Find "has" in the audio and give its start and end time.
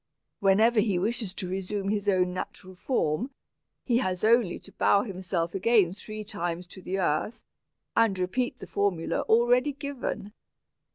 3.99-4.23